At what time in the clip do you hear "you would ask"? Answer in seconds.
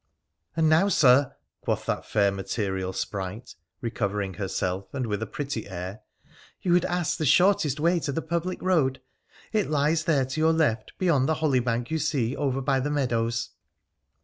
6.63-7.19